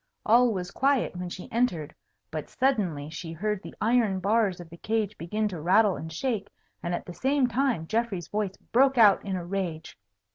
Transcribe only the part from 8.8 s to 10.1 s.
out in rage.